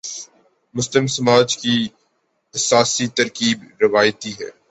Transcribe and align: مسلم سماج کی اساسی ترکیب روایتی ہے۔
مسلم 0.75 1.05
سماج 1.07 1.49
کی 1.57 1.75
اساسی 2.55 3.05
ترکیب 3.17 3.57
روایتی 3.81 4.31
ہے۔ 4.39 4.49